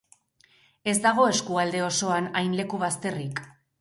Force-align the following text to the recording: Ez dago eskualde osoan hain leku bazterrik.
Ez 0.93 0.95
dago 1.03 1.27
eskualde 1.33 1.83
osoan 1.91 2.31
hain 2.41 2.57
leku 2.61 2.81
bazterrik. 2.85 3.45